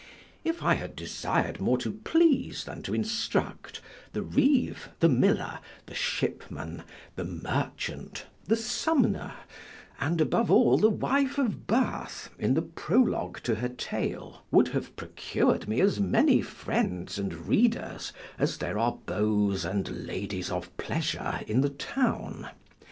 If 0.43 0.63
I 0.63 0.73
had 0.73 0.95
desir'd 0.95 1.59
more 1.61 1.77
to 1.77 1.91
please 1.91 2.63
than 2.63 2.81
to 2.81 2.93
instruct, 2.95 3.81
the 4.13 4.23
Reeve, 4.23 4.89
the 4.99 5.07
Miller, 5.07 5.59
the 5.85 5.93
Shipman, 5.93 6.81
the 7.15 7.23
Merchant, 7.23 8.25
the 8.47 8.55
Sumner, 8.55 9.33
and, 9.99 10.19
above 10.19 10.49
all, 10.49 10.79
the 10.79 10.89
Wife 10.89 11.37
of 11.37 11.67
Bath, 11.67 12.31
in 12.39 12.55
the 12.55 12.63
prologue 12.63 13.43
to 13.43 13.53
her 13.53 13.69
tale, 13.69 14.41
would 14.49 14.69
have 14.69 14.95
procured 14.95 15.67
me 15.67 15.79
as 15.81 15.99
many 15.99 16.41
friends 16.41 17.19
and 17.19 17.45
readers, 17.47 18.11
as 18.39 18.57
there 18.57 18.79
are 18.79 18.97
beaux 19.05 19.55
and 19.63 20.07
ladies 20.07 20.49
of 20.49 20.75
pleasure 20.77 21.41
in 21.45 21.61
the 21.61 21.69
town. 21.69 22.49